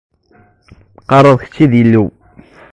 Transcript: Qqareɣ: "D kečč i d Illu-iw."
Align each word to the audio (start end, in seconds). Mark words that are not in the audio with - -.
Qqareɣ: 1.01 1.35
"D 1.37 1.41
kečč 1.43 1.57
i 1.63 1.65
d 1.71 1.73
Illu-iw." 1.81 2.05